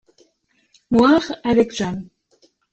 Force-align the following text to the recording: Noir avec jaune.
Noir 0.89 1.21
avec 1.43 1.71
jaune. 1.75 2.09